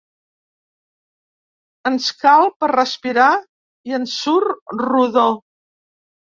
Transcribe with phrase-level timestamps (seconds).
[1.91, 3.29] Ens cal per respirar
[3.93, 5.31] i ens surt rodó.